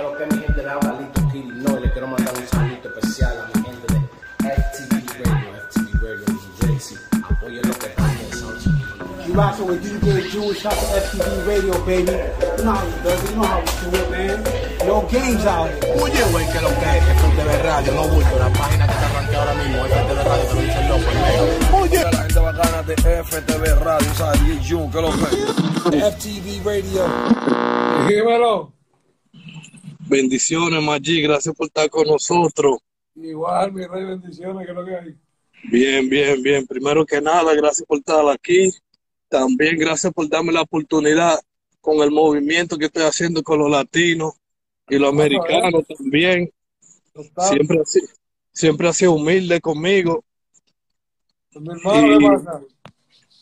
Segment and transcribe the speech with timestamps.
[0.00, 2.88] Pero que mi gente le habla Lito Kitty, no, y le quiero mandar un saludo
[2.96, 3.98] especial a mi gente de
[4.48, 6.96] FTV Radio, FTV Radio Jersey.
[7.22, 8.70] Apoyen lo que están pensando.
[9.26, 12.16] You rockin' with DJ Jewish, shout to FTV Radio, baby.
[12.56, 14.88] You know how we do it, you know how we do it, man.
[14.88, 15.92] No games out here.
[16.00, 19.50] Oye, güey, que lo que es FTV Radio, no bulto, la página que está arranqueada
[19.50, 21.76] ahora mismo, FTV Radio, que lo dice el loco, el medio.
[21.76, 24.40] Oye, la gente bacana de FTV Radio, ¿sabes?
[24.46, 26.00] DJ que lo que.
[26.00, 27.04] FTV Radio.
[28.08, 28.79] Dímelo.
[30.10, 32.80] Bendiciones, Maggi, gracias por estar con nosotros.
[33.14, 35.14] Igual, mi rey, bendiciones, que lo que hay.
[35.70, 36.66] Bien, bien, bien.
[36.66, 38.72] Primero que nada, gracias por estar aquí.
[39.28, 41.38] También gracias por darme la oportunidad
[41.80, 44.32] con el movimiento que estoy haciendo con los latinos
[44.88, 46.50] y los americanos también.
[47.48, 47.78] Siempre
[48.52, 50.24] siempre ha sido humilde conmigo.
[51.54, 52.62] Mi hermano, ¿qué pasa?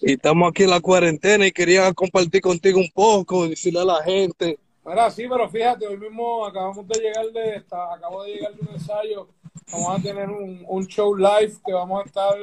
[0.02, 4.02] Y estamos aquí en la cuarentena y quería compartir contigo un poco, decirle a la
[4.04, 4.58] gente.
[4.88, 8.62] Mira, sí, pero fíjate, hoy mismo acabamos de llegar de esta, acabo de llegar de
[8.62, 9.28] un ensayo.
[9.70, 12.34] Vamos a tener un, un show live que vamos a estar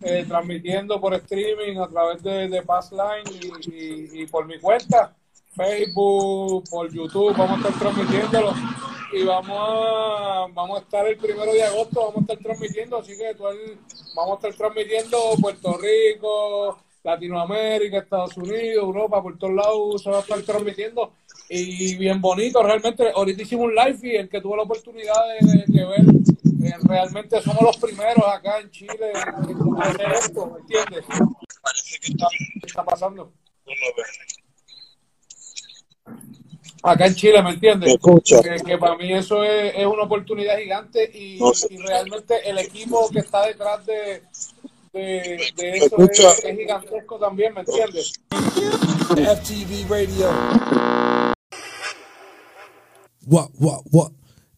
[0.00, 3.22] eh, transmitiendo por streaming a través de, de Passline
[3.70, 5.14] y, y, por mi cuenta,
[5.54, 8.52] Facebook, por YouTube, vamos a estar transmitiéndolo.
[9.12, 13.16] Y vamos a, vamos a estar el primero de agosto, vamos a estar transmitiendo, así
[13.16, 13.32] que
[14.16, 20.16] vamos a estar transmitiendo Puerto Rico, Latinoamérica, Estados Unidos, Europa, por todos lados se va
[20.18, 21.12] a estar transmitiendo
[21.52, 23.10] y bien bonito realmente.
[23.14, 26.00] Ahorita hicimos un live y el que tuvo la oportunidad de, de- de ver,
[26.62, 31.04] eh, realmente somos los primeros acá en Chile en hacer esto, ¿me entiendes?
[31.62, 32.32] Parece que estamos.
[32.60, 33.32] ¿Qué está pasando?
[36.82, 37.88] Acá en Chile, ¿me entiendes?
[37.88, 38.40] Me escucha.
[38.42, 41.66] Que, que para mí eso es, es una oportunidad gigante y, No sé.
[41.70, 44.22] y realmente el equipo que está detrás de,
[44.92, 45.34] de,
[45.76, 48.12] eso es, es gigantesco también, ¿me entiendes?
[48.30, 50.89] FTV Radio.
[53.30, 54.10] What, what, what?